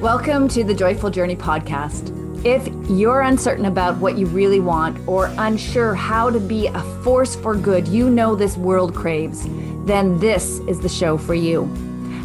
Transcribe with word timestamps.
Welcome 0.00 0.46
to 0.50 0.62
the 0.62 0.74
Joyful 0.74 1.10
Journey 1.10 1.34
podcast. 1.34 2.14
If 2.46 2.68
you're 2.88 3.22
uncertain 3.22 3.64
about 3.64 3.96
what 3.96 4.16
you 4.16 4.26
really 4.26 4.60
want 4.60 4.96
or 5.08 5.26
unsure 5.38 5.92
how 5.92 6.30
to 6.30 6.38
be 6.38 6.68
a 6.68 6.80
force 7.02 7.34
for 7.34 7.56
good 7.56 7.88
you 7.88 8.08
know 8.08 8.36
this 8.36 8.56
world 8.56 8.94
craves, 8.94 9.48
then 9.86 10.16
this 10.20 10.60
is 10.68 10.78
the 10.78 10.88
show 10.88 11.18
for 11.18 11.34
you. 11.34 11.64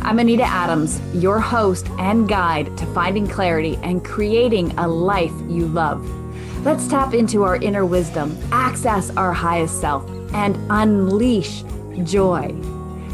I'm 0.03 0.19
Anita 0.19 0.43
Adams, 0.43 1.01
your 1.15 1.39
host 1.39 1.89
and 1.97 2.29
guide 2.29 2.77
to 2.77 2.85
finding 2.93 3.25
clarity 3.25 3.79
and 3.81 4.05
creating 4.05 4.77
a 4.77 4.87
life 4.87 5.33
you 5.47 5.65
love. 5.65 6.07
Let's 6.63 6.87
tap 6.87 7.15
into 7.15 7.41
our 7.41 7.55
inner 7.55 7.87
wisdom, 7.87 8.37
access 8.51 9.09
our 9.17 9.33
highest 9.33 9.81
self, 9.81 10.07
and 10.35 10.55
unleash 10.69 11.63
joy. 12.03 12.55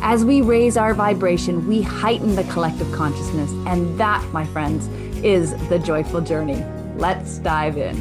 As 0.02 0.24
we 0.24 0.42
raise 0.42 0.78
our 0.78 0.94
vibration, 0.94 1.68
we 1.68 1.82
heighten 1.82 2.36
the 2.36 2.46
collective 2.46 2.90
consciousness. 2.94 3.52
And 3.68 4.00
that, 4.00 4.26
my 4.32 4.46
friends, 4.46 4.88
is 5.26 5.52
the 5.68 5.78
joyful 5.78 6.22
journey. 6.22 6.64
Let's 6.96 7.40
dive 7.40 7.78
in. 7.78 7.98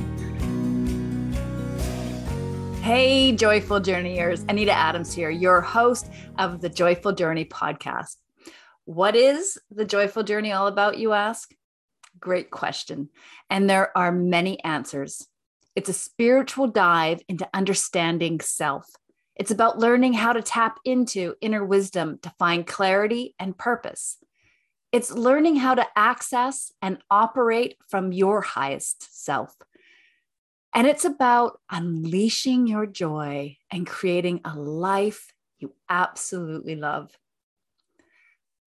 Hey, 2.82 3.32
joyful 3.32 3.80
journeyers. 3.80 4.44
Anita 4.48 4.70
Adams 4.70 5.12
here, 5.12 5.28
your 5.28 5.60
host 5.60 6.08
of 6.38 6.60
the 6.60 6.68
Joyful 6.68 7.12
Journey 7.12 7.44
podcast. 7.44 8.16
What 8.84 9.16
is 9.16 9.58
the 9.68 9.84
joyful 9.84 10.22
journey 10.22 10.52
all 10.52 10.68
about, 10.68 10.98
you 10.98 11.12
ask? 11.12 11.52
Great 12.20 12.52
question. 12.52 13.08
And 13.50 13.68
there 13.68 13.96
are 13.98 14.12
many 14.12 14.62
answers. 14.62 15.26
It's 15.74 15.88
a 15.88 15.92
spiritual 15.94 16.68
dive 16.68 17.22
into 17.28 17.48
understanding 17.52 18.38
self. 18.40 18.86
It's 19.38 19.50
about 19.52 19.78
learning 19.78 20.14
how 20.14 20.32
to 20.32 20.42
tap 20.42 20.78
into 20.84 21.34
inner 21.40 21.64
wisdom 21.64 22.18
to 22.22 22.32
find 22.38 22.66
clarity 22.66 23.34
and 23.38 23.56
purpose. 23.56 24.18
It's 24.90 25.12
learning 25.12 25.56
how 25.56 25.74
to 25.74 25.86
access 25.96 26.72
and 26.82 26.98
operate 27.10 27.76
from 27.88 28.12
your 28.12 28.40
highest 28.40 29.24
self. 29.24 29.54
And 30.74 30.86
it's 30.86 31.04
about 31.04 31.60
unleashing 31.70 32.66
your 32.66 32.86
joy 32.86 33.56
and 33.70 33.86
creating 33.86 34.40
a 34.44 34.54
life 34.56 35.32
you 35.58 35.74
absolutely 35.88 36.76
love. 36.76 37.10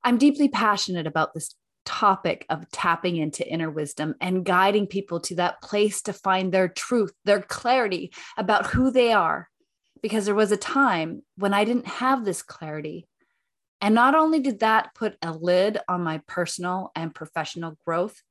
I'm 0.03 0.17
deeply 0.17 0.49
passionate 0.49 1.07
about 1.07 1.33
this 1.33 1.55
topic 1.85 2.45
of 2.49 2.69
tapping 2.71 3.17
into 3.17 3.47
inner 3.47 3.69
wisdom 3.69 4.15
and 4.21 4.45
guiding 4.45 4.87
people 4.87 5.19
to 5.21 5.35
that 5.35 5.61
place 5.61 6.01
to 6.03 6.13
find 6.13 6.51
their 6.51 6.67
truth, 6.67 7.13
their 7.25 7.41
clarity 7.41 8.11
about 8.37 8.67
who 8.67 8.91
they 8.91 9.11
are. 9.11 9.50
Because 10.01 10.25
there 10.25 10.35
was 10.35 10.51
a 10.51 10.57
time 10.57 11.21
when 11.37 11.53
I 11.53 11.63
didn't 11.63 11.87
have 11.87 12.25
this 12.25 12.41
clarity. 12.41 13.07
And 13.81 13.95
not 13.95 14.15
only 14.15 14.39
did 14.39 14.59
that 14.59 14.93
put 14.95 15.17
a 15.21 15.31
lid 15.31 15.77
on 15.87 16.03
my 16.03 16.21
personal 16.27 16.91
and 16.95 17.13
professional 17.13 17.77
growth, 17.85 18.21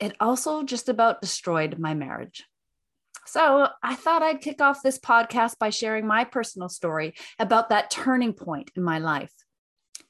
it 0.00 0.16
also 0.20 0.62
just 0.62 0.88
about 0.88 1.20
destroyed 1.20 1.78
my 1.78 1.94
marriage. 1.94 2.44
So 3.26 3.68
I 3.82 3.94
thought 3.94 4.22
I'd 4.22 4.40
kick 4.40 4.60
off 4.60 4.82
this 4.82 4.98
podcast 4.98 5.58
by 5.58 5.70
sharing 5.70 6.06
my 6.06 6.24
personal 6.24 6.68
story 6.68 7.14
about 7.38 7.70
that 7.70 7.90
turning 7.90 8.34
point 8.34 8.70
in 8.76 8.82
my 8.82 8.98
life. 8.98 9.32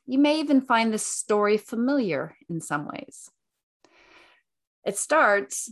You 0.06 0.18
may 0.18 0.40
even 0.40 0.60
find 0.60 0.92
this 0.92 1.06
story 1.06 1.56
familiar 1.56 2.36
in 2.50 2.60
some 2.60 2.86
ways. 2.86 3.30
It 4.84 4.98
starts 4.98 5.70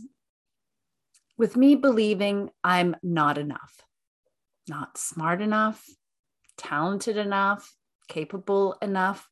with 1.37 1.55
me 1.57 1.75
believing 1.75 2.49
I'm 2.63 2.95
not 3.03 3.37
enough, 3.37 3.81
not 4.67 4.97
smart 4.97 5.41
enough, 5.41 5.83
talented 6.57 7.17
enough, 7.17 7.73
capable 8.07 8.77
enough, 8.81 9.29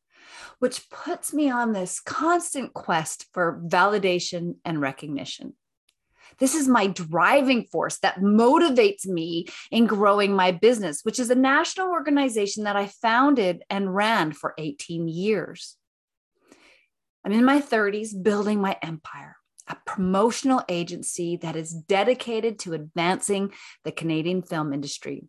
which 0.59 0.89
puts 0.89 1.33
me 1.33 1.49
on 1.49 1.73
this 1.73 1.99
constant 1.99 2.73
quest 2.73 3.25
for 3.33 3.61
validation 3.65 4.55
and 4.65 4.81
recognition. 4.81 5.53
This 6.39 6.55
is 6.55 6.67
my 6.67 6.87
driving 6.87 7.65
force 7.65 7.99
that 7.99 8.19
motivates 8.19 9.05
me 9.05 9.47
in 9.69 9.85
growing 9.85 10.33
my 10.33 10.51
business, 10.51 11.01
which 11.03 11.19
is 11.19 11.29
a 11.29 11.35
national 11.35 11.89
organization 11.89 12.63
that 12.63 12.75
I 12.75 12.87
founded 12.87 13.63
and 13.69 13.93
ran 13.93 14.31
for 14.31 14.53
18 14.57 15.07
years. 15.07 15.77
I'm 17.23 17.31
in 17.31 17.45
my 17.45 17.61
30s 17.61 18.21
building 18.23 18.59
my 18.61 18.77
empire, 18.81 19.35
a 19.71 19.77
promotional 19.85 20.63
agency 20.67 21.37
that 21.37 21.55
is 21.55 21.73
dedicated 21.73 22.59
to 22.59 22.73
advancing 22.73 23.53
the 23.85 23.91
Canadian 23.91 24.41
film 24.41 24.73
industry. 24.73 25.23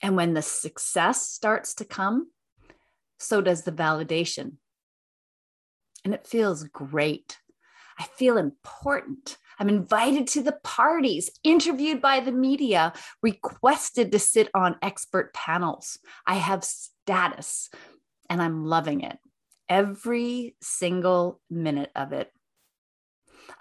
And 0.00 0.16
when 0.16 0.34
the 0.34 0.42
success 0.42 1.28
starts 1.28 1.74
to 1.74 1.84
come, 1.84 2.30
so 3.18 3.40
does 3.40 3.62
the 3.62 3.72
validation. 3.72 4.54
And 6.04 6.14
it 6.14 6.26
feels 6.26 6.64
great. 6.64 7.38
I 7.98 8.04
feel 8.04 8.38
important. 8.38 9.36
I'm 9.58 9.68
invited 9.68 10.26
to 10.28 10.42
the 10.42 10.58
parties, 10.64 11.30
interviewed 11.44 12.00
by 12.00 12.20
the 12.20 12.32
media, 12.32 12.92
requested 13.22 14.10
to 14.12 14.18
sit 14.18 14.50
on 14.54 14.76
expert 14.82 15.34
panels. 15.34 15.98
I 16.26 16.34
have 16.34 16.64
status 16.64 17.70
and 18.30 18.40
I'm 18.40 18.64
loving 18.64 19.02
it. 19.02 19.18
Every 19.68 20.56
single 20.60 21.40
minute 21.50 21.90
of 21.94 22.12
it. 22.12 22.32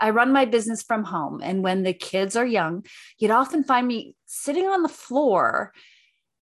I 0.01 0.09
run 0.09 0.33
my 0.33 0.45
business 0.45 0.81
from 0.81 1.03
home. 1.03 1.39
And 1.43 1.63
when 1.63 1.83
the 1.83 1.93
kids 1.93 2.35
are 2.35 2.45
young, 2.45 2.83
you'd 3.19 3.31
often 3.31 3.63
find 3.63 3.87
me 3.87 4.15
sitting 4.25 4.65
on 4.65 4.81
the 4.81 4.89
floor 4.89 5.71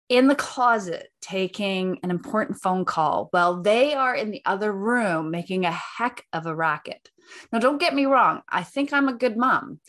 in 0.08 0.28
the 0.28 0.36
closet 0.36 1.10
taking 1.22 2.00
an 2.02 2.10
important 2.10 2.60
phone 2.60 2.84
call 2.84 3.28
while 3.30 3.62
they 3.62 3.94
are 3.94 4.16
in 4.16 4.32
the 4.32 4.42
other 4.46 4.72
room 4.72 5.30
making 5.30 5.66
a 5.66 5.72
heck 5.72 6.26
of 6.34 6.48
a 6.48 6.56
racket. 6.56 7.10
Now, 7.52 7.60
don't 7.60 7.80
get 7.80 7.94
me 7.94 8.06
wrong, 8.06 8.42
I 8.50 8.64
think 8.64 8.92
I'm 8.92 9.08
a 9.08 9.14
good 9.14 9.38
mom. 9.38 9.80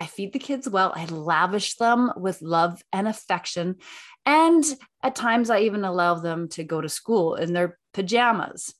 I 0.00 0.06
feed 0.06 0.32
the 0.32 0.38
kids 0.38 0.68
well, 0.68 0.92
I 0.94 1.06
lavish 1.06 1.76
them 1.76 2.10
with 2.16 2.42
love 2.42 2.82
and 2.92 3.08
affection. 3.08 3.76
And 4.24 4.64
at 5.02 5.14
times, 5.14 5.50
I 5.50 5.60
even 5.60 5.84
allow 5.84 6.14
them 6.14 6.48
to 6.50 6.64
go 6.64 6.80
to 6.80 6.88
school 6.88 7.34
in 7.34 7.52
their 7.52 7.78
pajamas. 7.94 8.74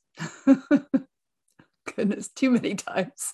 Goodness, 1.95 2.27
too 2.27 2.51
many 2.51 2.75
times. 2.75 3.33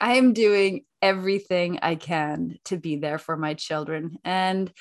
I 0.00 0.14
am 0.14 0.32
doing 0.32 0.84
everything 1.02 1.78
I 1.82 1.94
can 1.94 2.58
to 2.64 2.76
be 2.76 2.96
there 2.96 3.18
for 3.18 3.36
my 3.36 3.54
children. 3.54 4.18
And 4.24 4.72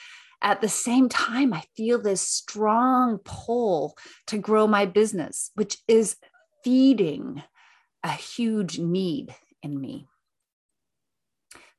at 0.42 0.62
the 0.62 0.70
same 0.70 1.10
time, 1.10 1.54
I 1.54 1.64
feel 1.76 2.02
this 2.02 2.22
strong 2.22 3.20
pull 3.26 3.98
to 4.28 4.38
grow 4.38 4.68
my 4.68 4.86
business, 4.86 5.52
which 5.56 5.78
is 5.88 6.16
feeding 6.64 7.44
a 8.04 8.12
huge 8.12 8.80
need 8.80 9.36
in 9.62 9.80
me. 9.80 10.08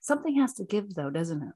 Something 0.01 0.37
has 0.37 0.55
to 0.55 0.65
give, 0.65 0.95
though, 0.95 1.11
doesn't 1.11 1.43
it? 1.43 1.55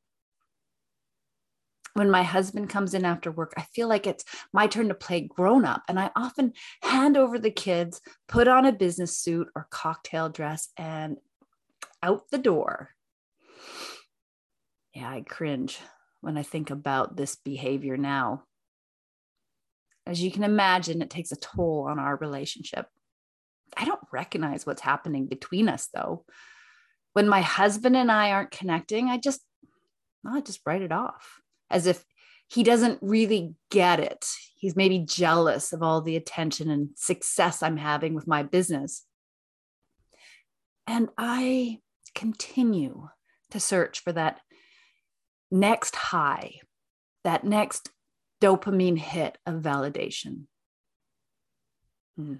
When 1.93 2.11
my 2.11 2.23
husband 2.23 2.71
comes 2.71 2.93
in 2.95 3.05
after 3.05 3.31
work, 3.31 3.53
I 3.57 3.63
feel 3.63 3.87
like 3.89 4.07
it's 4.07 4.25
my 4.53 4.67
turn 4.67 4.89
to 4.89 4.95
play 4.95 5.21
grown 5.21 5.65
up. 5.65 5.83
And 5.89 6.01
I 6.01 6.11
often 6.17 6.55
hand 6.83 7.17
over 7.17 7.39
the 7.39 7.51
kids, 7.51 8.01
put 8.27 8.49
on 8.49 8.65
a 8.65 8.73
business 8.73 9.17
suit 9.17 9.49
or 9.55 9.69
cocktail 9.71 10.29
dress, 10.29 10.71
and 10.77 11.19
out 12.05 12.31
the 12.31 12.39
door. 12.39 12.91
Yeah, 14.95 15.11
I 15.11 15.23
cringe 15.23 15.79
when 16.21 16.37
I 16.37 16.43
think 16.43 16.71
about 16.71 17.17
this 17.17 17.37
behavior 17.37 17.97
now. 17.97 18.45
As 20.07 20.23
you 20.23 20.31
can 20.31 20.45
imagine, 20.45 21.01
it 21.01 21.11
takes 21.11 21.33
a 21.33 21.37
toll 21.37 21.87
on 21.89 21.99
our 21.99 22.17
relationship. 22.17 22.87
I 23.77 23.87
don't 23.87 24.01
recognize 24.13 24.67
what's 24.67 24.83
happening 24.83 25.27
between 25.27 25.69
us 25.69 25.89
though. 25.93 26.25
When 27.15 27.27
my 27.29 27.41
husband 27.41 27.97
and 27.97 28.13
I 28.13 28.31
aren't 28.31 28.51
connecting, 28.51 29.09
I 29.09 29.19
just 29.19 29.41
I 30.27 30.41
just 30.41 30.61
write 30.67 30.83
it 30.83 30.93
off 30.93 31.41
as 31.71 31.87
if 31.87 32.05
he 32.49 32.63
doesn't 32.63 32.99
really 33.03 33.55
get 33.71 34.01
it. 34.01 34.27
He's 34.57 34.77
maybe 34.77 35.01
jealous 35.01 35.73
of 35.73 35.83
all 35.83 36.03
the 36.03 36.17
attention 36.17 36.71
and 36.71 36.91
success 36.97 37.63
I'm 37.63 37.79
having 37.79 38.15
with 38.15 38.27
my 38.27 38.43
business. 38.43 39.05
And 40.87 41.09
I 41.17 41.81
continue 42.15 43.09
to 43.51 43.61
search 43.61 44.01
for 44.01 44.13
that 44.13 44.41
next 45.51 45.95
high, 45.95 46.61
that 47.23 47.45
next 47.45 47.91
dopamine 48.41 48.99
hit 48.99 49.39
of 49.47 49.63
validation. 49.63 50.47
Hmm. 52.17 52.37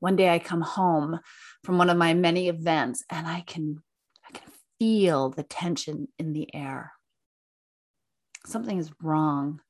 One 0.00 0.16
day 0.16 0.28
I 0.28 0.38
come 0.38 0.62
home 0.62 1.20
from 1.62 1.78
one 1.78 1.88
of 1.88 1.96
my 1.96 2.12
many 2.14 2.48
events 2.48 3.04
and 3.08 3.26
I 3.26 3.44
can 3.46 3.82
I 4.28 4.32
can 4.32 4.50
feel 4.78 5.30
the 5.30 5.44
tension 5.44 6.08
in 6.18 6.32
the 6.32 6.52
air. 6.54 6.92
Something 8.44 8.78
is 8.78 8.90
wrong. 9.00 9.60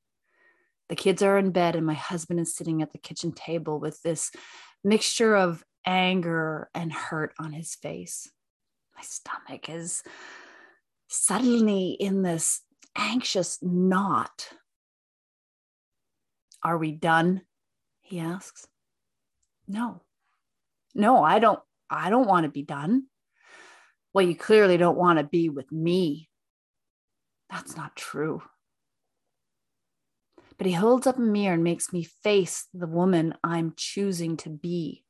The 0.89 0.97
kids 0.97 1.23
are 1.23 1.39
in 1.39 1.51
bed 1.51 1.77
and 1.77 1.87
my 1.87 1.95
husband 1.95 2.41
is 2.41 2.57
sitting 2.57 2.83
at 2.83 2.93
the 2.93 2.99
kitchen 2.99 3.33
table 3.33 3.79
with 3.79 4.01
this 4.03 4.31
mixture 4.83 5.37
of 5.37 5.63
anger 5.85 6.71
and 6.75 6.93
hurt 6.93 7.35
on 7.39 7.53
his 7.53 7.75
face. 7.75 8.31
My 8.97 9.03
stomach 9.03 9.69
is 9.69 10.03
suddenly 11.09 11.91
in 11.91 12.23
this 12.23 12.63
anxious 12.97 13.59
knot. 13.63 14.49
Are 16.63 16.79
we 16.79 16.93
done? 16.93 17.43
He 18.01 18.21
asks. 18.21 18.67
No, 19.69 20.03
No, 20.95 21.23
I 21.23 21.39
don't 21.39 21.61
I 21.89 22.11
don't 22.11 22.27
want 22.29 22.45
to 22.45 22.51
be 22.51 22.63
done. 22.63 23.05
Well, 24.13 24.27
you 24.27 24.35
clearly 24.37 24.77
don't 24.77 24.99
want 24.99 25.19
to 25.19 25.25
be 25.25 25.49
with 25.49 25.71
me. 25.73 26.29
That's 27.51 27.77
not 27.77 27.97
true. 27.97 28.43
But 30.59 30.67
he 30.67 30.73
holds 30.73 31.07
up 31.07 31.19
a 31.19 31.21
mirror 31.21 31.55
and 31.55 31.65
makes 31.65 31.93
me 31.93 32.03
face 32.05 32.69
the 32.73 32.87
woman 32.87 33.35
I'm 33.43 33.75
choosing 33.77 34.37
to 34.39 34.51
be. 34.51 35.05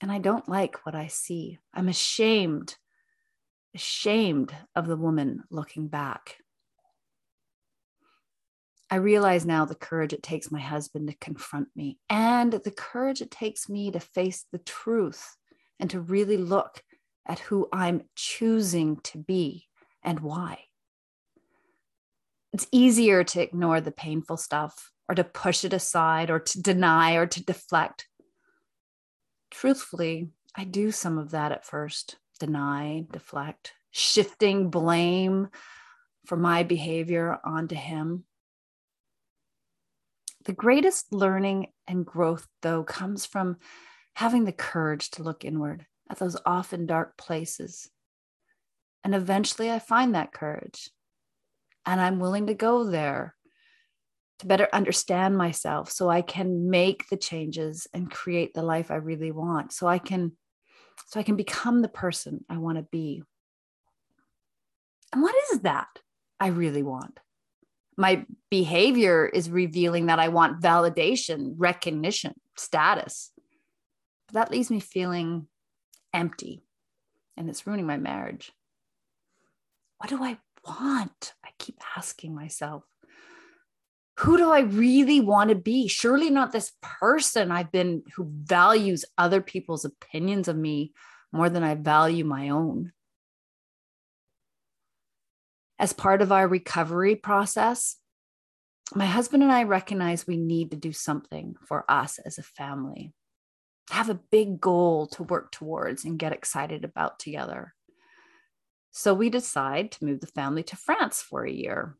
And 0.00 0.12
I 0.12 0.18
don't 0.18 0.48
like 0.48 0.86
what 0.86 0.94
I 0.94 1.08
see. 1.08 1.58
I'm 1.74 1.88
ashamed, 1.88 2.76
ashamed 3.74 4.54
of 4.76 4.86
the 4.86 4.96
woman 4.96 5.44
looking 5.50 5.88
back. 5.88 6.36
I 8.90 8.96
realize 8.96 9.44
now 9.44 9.64
the 9.64 9.74
courage 9.74 10.12
it 10.12 10.22
takes 10.22 10.50
my 10.50 10.60
husband 10.60 11.08
to 11.08 11.16
confront 11.16 11.68
me 11.76 11.98
and 12.08 12.52
the 12.52 12.70
courage 12.70 13.20
it 13.20 13.30
takes 13.30 13.68
me 13.68 13.90
to 13.90 14.00
face 14.00 14.46
the 14.50 14.58
truth 14.58 15.36
and 15.78 15.90
to 15.90 16.00
really 16.00 16.38
look 16.38 16.82
at 17.26 17.40
who 17.40 17.68
I'm 17.70 18.02
choosing 18.16 18.96
to 19.04 19.18
be 19.18 19.66
and 20.02 20.20
why. 20.20 20.60
It's 22.54 22.66
easier 22.72 23.24
to 23.24 23.42
ignore 23.42 23.82
the 23.82 23.92
painful 23.92 24.38
stuff 24.38 24.90
or 25.06 25.14
to 25.14 25.24
push 25.24 25.64
it 25.64 25.74
aside 25.74 26.30
or 26.30 26.40
to 26.40 26.62
deny 26.62 27.14
or 27.14 27.26
to 27.26 27.44
deflect. 27.44 28.07
Truthfully, 29.50 30.28
I 30.54 30.64
do 30.64 30.90
some 30.90 31.18
of 31.18 31.30
that 31.30 31.52
at 31.52 31.64
first 31.64 32.16
deny, 32.38 33.04
deflect, 33.10 33.72
shifting 33.90 34.70
blame 34.70 35.48
for 36.26 36.36
my 36.36 36.62
behavior 36.62 37.38
onto 37.44 37.74
him. 37.74 38.24
The 40.44 40.52
greatest 40.52 41.12
learning 41.12 41.68
and 41.86 42.06
growth, 42.06 42.46
though, 42.62 42.84
comes 42.84 43.26
from 43.26 43.56
having 44.14 44.44
the 44.44 44.52
courage 44.52 45.10
to 45.10 45.22
look 45.22 45.44
inward 45.44 45.86
at 46.10 46.18
those 46.18 46.36
often 46.46 46.86
dark 46.86 47.16
places. 47.16 47.90
And 49.04 49.14
eventually 49.14 49.70
I 49.70 49.78
find 49.78 50.14
that 50.14 50.32
courage 50.32 50.90
and 51.86 52.00
I'm 52.00 52.18
willing 52.18 52.48
to 52.48 52.54
go 52.54 52.84
there 52.84 53.34
to 54.38 54.46
better 54.46 54.68
understand 54.72 55.36
myself 55.36 55.90
so 55.90 56.08
I 56.08 56.22
can 56.22 56.70
make 56.70 57.08
the 57.08 57.16
changes 57.16 57.86
and 57.92 58.10
create 58.10 58.54
the 58.54 58.62
life 58.62 58.90
I 58.90 58.96
really 58.96 59.32
want. 59.32 59.72
So 59.72 59.86
I 59.86 59.98
can 59.98 60.32
so 61.06 61.20
I 61.20 61.22
can 61.22 61.36
become 61.36 61.80
the 61.80 61.88
person 61.88 62.44
I 62.48 62.58
want 62.58 62.76
to 62.76 62.82
be. 62.82 63.22
And 65.12 65.22
what 65.22 65.34
is 65.52 65.60
that 65.60 65.88
I 66.38 66.48
really 66.48 66.82
want? 66.82 67.18
My 67.96 68.26
behavior 68.50 69.26
is 69.26 69.50
revealing 69.50 70.06
that 70.06 70.18
I 70.18 70.28
want 70.28 70.60
validation, 70.60 71.54
recognition, 71.56 72.34
status. 72.56 73.32
But 74.26 74.34
that 74.34 74.50
leaves 74.50 74.70
me 74.70 74.80
feeling 74.80 75.46
empty 76.12 76.62
and 77.36 77.48
it's 77.48 77.66
ruining 77.66 77.86
my 77.86 77.96
marriage. 77.96 78.52
What 79.98 80.10
do 80.10 80.22
I 80.22 80.38
want? 80.66 81.32
I 81.44 81.50
keep 81.58 81.80
asking 81.96 82.34
myself. 82.34 82.84
Who 84.18 84.36
do 84.36 84.50
I 84.50 84.60
really 84.60 85.20
want 85.20 85.50
to 85.50 85.54
be? 85.54 85.86
Surely 85.88 86.30
not 86.30 86.52
this 86.52 86.72
person 86.82 87.52
I've 87.52 87.70
been 87.70 88.02
who 88.14 88.28
values 88.28 89.04
other 89.16 89.40
people's 89.40 89.84
opinions 89.84 90.48
of 90.48 90.56
me 90.56 90.92
more 91.32 91.48
than 91.48 91.62
I 91.62 91.74
value 91.74 92.24
my 92.24 92.48
own. 92.48 92.92
As 95.78 95.92
part 95.92 96.22
of 96.22 96.32
our 96.32 96.48
recovery 96.48 97.14
process, 97.14 97.96
my 98.94 99.06
husband 99.06 99.44
and 99.44 99.52
I 99.52 99.62
recognize 99.64 100.26
we 100.26 100.36
need 100.36 100.72
to 100.72 100.76
do 100.76 100.92
something 100.92 101.54
for 101.66 101.84
us 101.88 102.18
as 102.18 102.38
a 102.38 102.42
family 102.42 103.12
have 103.90 104.10
a 104.10 104.20
big 104.30 104.60
goal 104.60 105.06
to 105.06 105.22
work 105.22 105.50
towards 105.50 106.04
and 106.04 106.18
get 106.18 106.32
excited 106.32 106.84
about 106.84 107.18
together. 107.18 107.74
So 108.90 109.14
we 109.14 109.30
decide 109.30 109.92
to 109.92 110.04
move 110.04 110.20
the 110.20 110.26
family 110.26 110.62
to 110.64 110.76
France 110.76 111.22
for 111.22 111.44
a 111.44 111.52
year. 111.52 111.96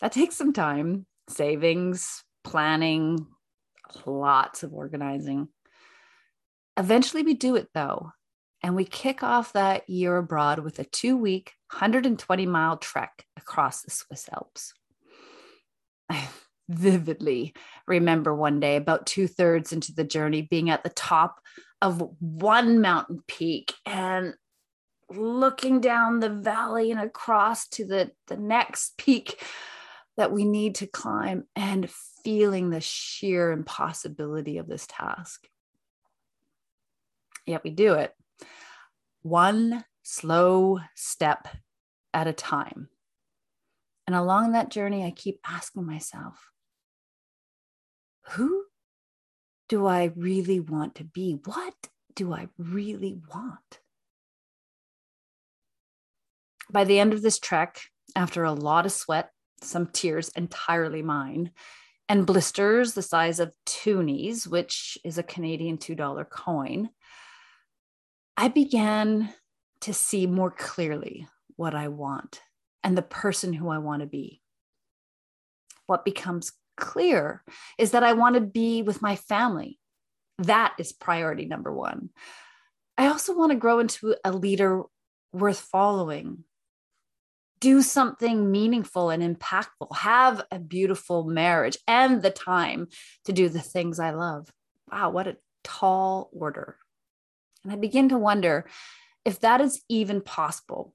That 0.00 0.12
takes 0.12 0.36
some 0.36 0.52
time, 0.52 1.06
savings, 1.32 2.24
planning, 2.44 3.26
lots 4.06 4.62
of 4.62 4.72
organizing. 4.72 5.48
Eventually, 6.76 7.22
we 7.22 7.34
do 7.34 7.56
it 7.56 7.68
though, 7.74 8.12
and 8.62 8.74
we 8.74 8.84
kick 8.84 9.22
off 9.22 9.52
that 9.52 9.88
year 9.88 10.16
abroad 10.16 10.60
with 10.60 10.78
a 10.78 10.84
two 10.84 11.16
week, 11.16 11.52
120 11.70 12.46
mile 12.46 12.76
trek 12.76 13.26
across 13.36 13.82
the 13.82 13.90
Swiss 13.90 14.28
Alps. 14.32 14.72
I 16.08 16.28
vividly 16.68 17.54
remember 17.86 18.34
one 18.34 18.60
day, 18.60 18.76
about 18.76 19.06
two 19.06 19.26
thirds 19.26 19.72
into 19.72 19.92
the 19.92 20.04
journey, 20.04 20.42
being 20.42 20.70
at 20.70 20.82
the 20.82 20.90
top 20.90 21.40
of 21.80 22.02
one 22.20 22.80
mountain 22.80 23.22
peak 23.26 23.74
and 23.84 24.34
looking 25.10 25.80
down 25.80 26.20
the 26.20 26.30
valley 26.30 26.90
and 26.90 27.00
across 27.00 27.68
to 27.68 27.84
the, 27.84 28.10
the 28.28 28.36
next 28.36 28.96
peak 28.96 29.42
that 30.16 30.32
we 30.32 30.44
need 30.44 30.76
to 30.76 30.86
climb 30.86 31.44
and 31.56 31.90
feeling 32.24 32.70
the 32.70 32.80
sheer 32.80 33.50
impossibility 33.50 34.58
of 34.58 34.68
this 34.68 34.86
task. 34.86 35.46
Yet 37.46 37.64
we 37.64 37.70
do 37.70 37.94
it 37.94 38.14
one 39.22 39.84
slow 40.02 40.80
step 40.94 41.48
at 42.12 42.26
a 42.26 42.32
time. 42.32 42.88
And 44.06 44.16
along 44.16 44.52
that 44.52 44.68
journey, 44.68 45.04
I 45.04 45.12
keep 45.12 45.40
asking 45.46 45.86
myself, 45.86 46.50
who 48.30 48.64
do 49.68 49.86
I 49.86 50.12
really 50.16 50.60
want 50.60 50.96
to 50.96 51.04
be? 51.04 51.38
What 51.44 51.74
do 52.14 52.32
I 52.32 52.48
really 52.58 53.20
want? 53.32 53.80
By 56.70 56.84
the 56.84 56.98
end 56.98 57.12
of 57.12 57.22
this 57.22 57.38
trek, 57.38 57.80
after 58.16 58.44
a 58.44 58.52
lot 58.52 58.86
of 58.86 58.92
sweat, 58.92 59.30
some 59.62 59.86
tears 59.86 60.28
entirely 60.30 61.02
mine, 61.02 61.50
and 62.08 62.26
blisters 62.26 62.94
the 62.94 63.02
size 63.02 63.40
of 63.40 63.54
toonies, 63.66 64.46
which 64.46 64.98
is 65.04 65.18
a 65.18 65.22
Canadian 65.22 65.78
$2 65.78 66.28
coin, 66.28 66.90
I 68.36 68.48
began 68.48 69.32
to 69.82 69.94
see 69.94 70.26
more 70.26 70.50
clearly 70.50 71.26
what 71.56 71.74
I 71.74 71.88
want 71.88 72.40
and 72.82 72.96
the 72.96 73.02
person 73.02 73.52
who 73.52 73.68
I 73.68 73.78
want 73.78 74.00
to 74.00 74.06
be. 74.06 74.40
What 75.86 76.04
becomes 76.04 76.52
clear 76.76 77.42
is 77.78 77.92
that 77.92 78.02
I 78.02 78.14
want 78.14 78.34
to 78.34 78.40
be 78.40 78.82
with 78.82 79.02
my 79.02 79.16
family. 79.16 79.78
That 80.38 80.74
is 80.78 80.92
priority 80.92 81.44
number 81.44 81.72
one. 81.72 82.10
I 82.96 83.08
also 83.08 83.36
want 83.36 83.52
to 83.52 83.58
grow 83.58 83.78
into 83.78 84.16
a 84.24 84.32
leader 84.32 84.82
worth 85.32 85.60
following. 85.60 86.44
Do 87.62 87.80
something 87.80 88.50
meaningful 88.50 89.10
and 89.10 89.22
impactful. 89.22 89.94
Have 89.94 90.42
a 90.50 90.58
beautiful 90.58 91.22
marriage 91.22 91.78
and 91.86 92.20
the 92.20 92.30
time 92.30 92.88
to 93.24 93.32
do 93.32 93.48
the 93.48 93.60
things 93.60 94.00
I 94.00 94.10
love. 94.10 94.50
Wow, 94.90 95.10
what 95.10 95.28
a 95.28 95.36
tall 95.62 96.28
order. 96.32 96.76
And 97.62 97.72
I 97.72 97.76
begin 97.76 98.08
to 98.08 98.18
wonder 98.18 98.66
if 99.24 99.38
that 99.40 99.60
is 99.60 99.80
even 99.88 100.22
possible 100.22 100.92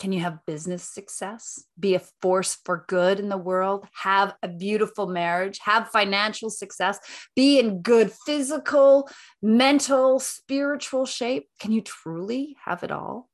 can 0.00 0.12
you 0.12 0.20
have 0.20 0.46
business 0.46 0.82
success, 0.82 1.62
be 1.78 1.94
a 1.94 2.00
force 2.22 2.56
for 2.64 2.86
good 2.88 3.20
in 3.20 3.28
the 3.28 3.36
world, 3.36 3.86
have 3.92 4.34
a 4.42 4.48
beautiful 4.48 5.06
marriage, 5.06 5.60
have 5.62 5.90
financial 5.90 6.48
success, 6.48 6.98
be 7.36 7.60
in 7.60 7.82
good 7.82 8.10
physical, 8.26 9.08
mental, 9.42 10.18
spiritual 10.18 11.04
shape? 11.04 11.48
Can 11.60 11.70
you 11.70 11.82
truly 11.82 12.56
have 12.64 12.82
it 12.82 12.90
all? 12.90 13.29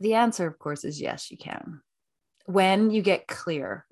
The 0.00 0.14
answer, 0.14 0.46
of 0.46 0.58
course, 0.58 0.84
is 0.84 1.00
yes, 1.00 1.30
you 1.30 1.38
can. 1.38 1.80
When 2.46 2.90
you 2.90 3.02
get 3.02 3.26
clear 3.26 3.86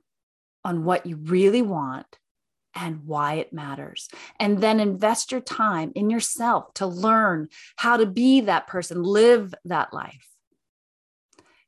on 0.65 0.85
what 0.85 1.07
you 1.07 1.17
really 1.17 1.63
want 1.63 2.07
and 2.75 3.05
why 3.07 3.35
it 3.35 3.53
matters. 3.53 4.09
And 4.41 4.61
then 4.61 4.81
invest 4.81 5.31
your 5.31 5.41
time 5.41 5.93
in 5.95 6.11
yourself 6.11 6.75
to 6.75 6.87
learn 6.87 7.49
how 7.77 7.97
to 7.97 8.07
be 8.07 8.43
that 8.43 8.67
person, 8.67 9.03
live 9.03 9.55
that 9.65 9.93
life. 9.93 10.27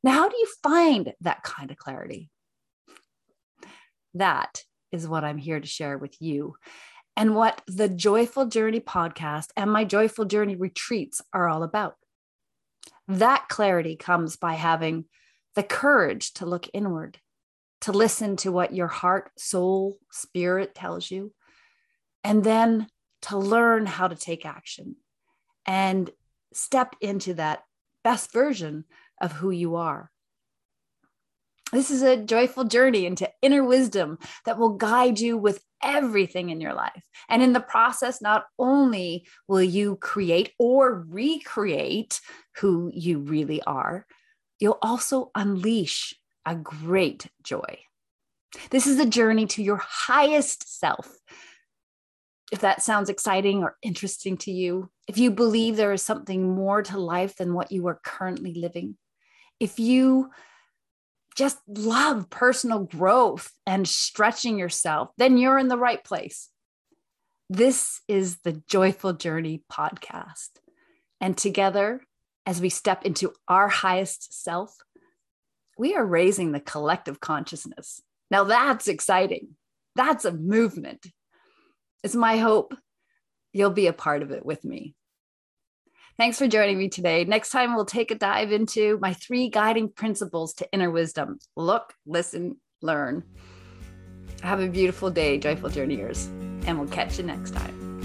Now, 0.03 0.13
how 0.13 0.29
do 0.29 0.37
you 0.37 0.49
find 0.63 1.13
that 1.21 1.43
kind 1.43 1.71
of 1.71 1.77
clarity? 1.77 2.31
That 4.15 4.63
is 4.93 5.07
what 5.07 5.25
I'm 5.25 5.39
here 5.39 5.61
to 5.61 5.67
share 5.67 5.99
with 5.99 6.17
you 6.21 6.57
and 7.17 7.35
what 7.35 7.63
the 7.67 7.89
Joyful 7.89 8.47
Journey 8.47 8.81
podcast 8.81 9.49
and 9.57 9.71
my 9.71 9.85
Joyful 9.85 10.25
Journey 10.25 10.57
retreats 10.57 11.21
are 11.33 11.49
all 11.49 11.63
about. 11.63 11.97
That 13.09 13.49
clarity 13.49 13.97
comes 13.97 14.37
by 14.37 14.55
having 14.55 15.05
the 15.55 15.63
courage 15.63 16.33
to 16.35 16.47
look 16.47 16.69
inward 16.75 17.19
to 17.83 17.93
listen 17.93 18.37
to 18.37 18.51
what 18.51 18.75
your 18.75 18.89
heart, 18.89 19.31
soul, 19.39 19.99
spirit 20.11 20.75
tells 20.75 21.11
you, 21.11 21.33
and 22.25 22.43
then 22.43 22.89
to 23.23 23.39
learn 23.39 23.87
how 23.87 24.09
to 24.09 24.17
take 24.17 24.47
action 24.47 24.97
and 25.65 26.11
step 26.53 26.97
into 27.01 27.35
that 27.35 27.63
best 28.03 28.33
version 28.33 28.85
of 29.21 29.33
who 29.33 29.51
you 29.51 29.77
are. 29.77 30.11
This 31.73 31.91
is 31.91 32.03
a 32.03 32.17
joyful 32.17 32.65
journey 32.65 33.07
into 33.07 33.29
inner 33.43 33.65
wisdom 33.65 34.19
that 34.45 34.59
will 34.59 34.77
guide 34.77 35.19
you 35.19 35.37
with 35.37 35.61
everything 35.83 36.51
in 36.51 36.61
your 36.61 36.75
life. 36.75 37.03
And 37.29 37.43
in 37.43 37.53
the 37.53 37.61
process, 37.61 38.23
not 38.23 38.45
only 38.59 39.27
will 39.49 39.63
you 39.63 39.97
create 39.97 40.53
or 40.59 41.05
recreate 41.09 42.21
who 42.57 42.91
you 42.95 43.19
really 43.19 43.63
are, 43.63 44.07
you'll 44.61 44.79
also 44.81 45.31
unleash 45.35 46.15
a 46.45 46.55
great 46.55 47.27
joy. 47.43 47.79
This 48.71 48.87
is 48.87 49.01
a 49.01 49.07
journey 49.07 49.47
to 49.47 49.63
your 49.63 49.83
highest 49.83 50.79
self. 50.79 51.09
If 52.53 52.61
that 52.61 52.81
sounds 52.81 53.11
exciting 53.11 53.65
or 53.65 53.77
interesting 53.83 54.37
to 54.39 54.53
you, 54.53 54.89
if 55.09 55.19
you 55.19 55.33
believe 55.33 55.77
there 55.77 55.93
is 55.93 56.03
something 56.03 56.55
more 56.55 56.83
to 56.85 56.99
life 56.99 57.37
than 57.37 57.55
what 57.55 57.73
you 57.73 57.87
are 57.89 58.01
currently 58.05 58.55
living, 58.55 58.97
if 59.59 59.81
you 59.81 60.31
just 61.37 61.59
love 61.69 62.31
personal 62.31 62.81
growth 62.81 63.53
and 63.67 63.87
stretching 63.87 64.59
yourself, 64.59 65.11
then 65.19 65.37
you're 65.37 65.59
in 65.59 65.69
the 65.69 65.79
right 65.79 66.03
place. 66.03 66.49
This 67.49 68.01
is 68.09 68.39
the 68.39 68.61
Joyful 68.69 69.13
Journey 69.13 69.63
podcast. 69.71 70.49
And 71.21 71.37
together, 71.37 72.01
as 72.47 72.61
we 72.61 72.71
step 72.71 73.05
into 73.05 73.33
our 73.47 73.69
highest 73.69 74.43
self, 74.43 74.75
we 75.79 75.95
are 75.95 76.05
raising 76.05 76.53
the 76.53 76.61
collective 76.61 77.21
consciousness. 77.21 78.01
Now 78.31 78.45
that's 78.45 78.89
exciting. 78.89 79.51
That's 79.95 80.25
a 80.25 80.33
movement. 80.33 81.07
It's 82.03 82.15
my 82.15 82.39
hope 82.39 82.75
you'll 83.53 83.71
be 83.71 83.87
a 83.87 83.93
part 83.93 84.23
of 84.23 84.31
it 84.31 84.45
with 84.45 84.65
me. 84.65 84.95
Thanks 86.19 86.39
for 86.39 86.49
joining 86.49 86.79
me 86.79 86.89
today. 86.89 87.25
Next 87.25 87.51
time, 87.51 87.75
we'll 87.75 87.85
take 87.85 88.11
a 88.11 88.15
dive 88.15 88.51
into 88.51 88.99
my 89.03 89.13
three 89.13 89.51
guiding 89.51 89.91
principles 89.91 90.55
to 90.55 90.67
inner 90.73 90.91
wisdom 90.91 91.39
look, 91.57 91.93
listen, 92.07 92.57
learn. 92.81 93.23
Have 94.43 94.61
a 94.61 94.69
beautiful 94.69 95.11
day, 95.11 95.37
joyful 95.37 95.69
journeyers, 95.69 96.25
and 96.67 96.79
we'll 96.79 96.89
catch 96.89 97.19
you 97.19 97.25
next 97.25 97.51
time. 97.51 98.01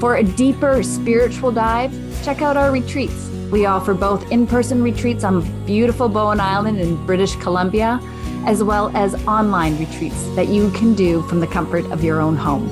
For 0.00 0.16
a 0.16 0.22
deeper 0.22 0.82
spiritual 0.82 1.52
dive, 1.52 1.92
check 2.24 2.40
out 2.40 2.56
our 2.56 2.72
retreats. 2.72 3.28
We 3.50 3.66
offer 3.66 3.92
both 3.92 4.30
in 4.30 4.46
person 4.46 4.82
retreats 4.82 5.24
on 5.24 5.44
beautiful 5.66 6.08
Bowen 6.08 6.40
Island 6.40 6.78
in 6.80 7.04
British 7.04 7.36
Columbia, 7.36 8.00
as 8.46 8.62
well 8.62 8.96
as 8.96 9.14
online 9.26 9.78
retreats 9.78 10.24
that 10.36 10.48
you 10.48 10.70
can 10.70 10.94
do 10.94 11.22
from 11.22 11.40
the 11.40 11.46
comfort 11.46 11.84
of 11.92 12.02
your 12.02 12.20
own 12.20 12.36
home. 12.36 12.70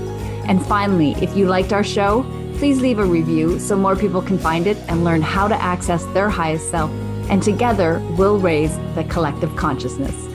And 0.48 0.64
finally, 0.64 1.12
if 1.22 1.36
you 1.36 1.46
liked 1.46 1.72
our 1.72 1.84
show, 1.84 2.22
please 2.58 2.80
leave 2.80 2.98
a 2.98 3.04
review 3.04 3.58
so 3.58 3.76
more 3.76 3.96
people 3.96 4.22
can 4.22 4.38
find 4.38 4.66
it 4.66 4.78
and 4.88 5.04
learn 5.04 5.20
how 5.20 5.48
to 5.48 5.62
access 5.62 6.04
their 6.06 6.30
highest 6.30 6.70
self 6.70 6.90
and 7.28 7.42
together 7.42 8.02
we'll 8.16 8.38
raise 8.38 8.76
the 8.94 9.04
collective 9.08 9.54
consciousness. 9.56 10.27